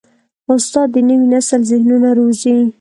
استاد 0.53 0.87
د 0.93 0.97
نوي 1.09 1.27
نسل 1.33 1.61
ذهنونه 1.71 2.09
روزي. 2.19 2.55